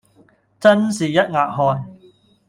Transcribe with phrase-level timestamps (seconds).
[0.59, 1.95] 真是一額汗